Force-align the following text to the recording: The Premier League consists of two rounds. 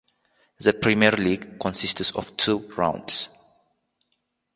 The 0.57 0.73
Premier 0.73 1.11
League 1.11 1.59
consists 1.59 2.09
of 2.13 2.35
two 2.35 2.67
rounds. 2.75 3.29